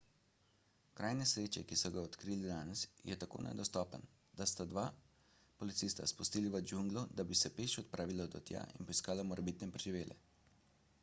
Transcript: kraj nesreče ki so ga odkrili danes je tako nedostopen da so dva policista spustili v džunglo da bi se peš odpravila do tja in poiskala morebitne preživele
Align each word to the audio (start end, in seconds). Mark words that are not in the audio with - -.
kraj 0.99 1.09
nesreče 1.17 1.61
ki 1.71 1.75
so 1.81 1.91
ga 1.97 2.05
odkrili 2.07 2.47
danes 2.51 2.81
je 3.09 3.17
tako 3.23 3.41
nedostopen 3.47 4.07
da 4.41 4.47
so 4.53 4.67
dva 4.71 4.85
policista 5.61 6.09
spustili 6.13 6.53
v 6.57 6.63
džunglo 6.73 7.05
da 7.21 7.29
bi 7.33 7.39
se 7.45 7.53
peš 7.61 7.77
odpravila 7.85 8.29
do 8.39 8.43
tja 8.51 8.65
in 8.79 8.89
poiskala 8.91 9.29
morebitne 9.33 9.71
preživele 9.79 10.19